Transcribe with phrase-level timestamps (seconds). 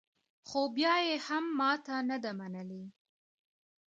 [0.47, 2.83] خو بیا یې هم ماته نه ده منلې